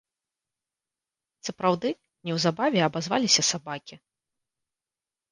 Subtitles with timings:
[1.49, 1.87] Сапраўды,
[2.29, 3.95] неўзабаве абазваліся сабакі.